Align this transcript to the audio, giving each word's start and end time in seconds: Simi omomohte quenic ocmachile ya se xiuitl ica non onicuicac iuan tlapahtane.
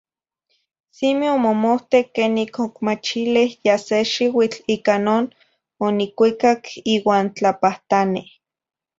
Simi 0.95 1.25
omomohte 1.35 1.97
quenic 2.13 2.51
ocmachile 2.65 3.43
ya 3.67 3.75
se 3.87 3.97
xiuitl 4.11 4.59
ica 4.75 4.95
non 5.05 5.23
onicuicac 5.85 6.61
iuan 6.93 7.25
tlapahtane. 7.35 8.21